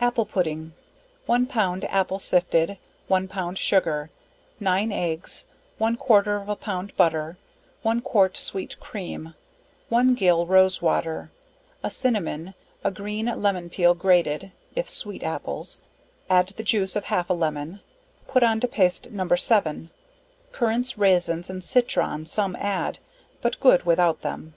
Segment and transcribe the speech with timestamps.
[0.00, 0.72] Apple Pudding.
[1.26, 4.08] One pound apple sifted, one pound sugar,
[4.60, 5.46] 9 eggs,
[5.78, 7.38] one quarter of a pound butter,
[7.82, 9.34] one quart sweet cream,
[9.88, 11.32] one gill rose water,
[11.82, 15.80] a cinnamon, a green lemon peal grated (if sweet apples,)
[16.30, 17.80] add the juice of half a lemon,
[18.28, 19.26] put on to paste No.
[19.26, 19.90] 7.
[20.52, 23.00] Currants, raisins and citron some add,
[23.42, 24.54] but good without them.